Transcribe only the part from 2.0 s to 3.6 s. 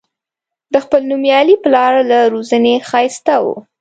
له روزنې ښایسته و.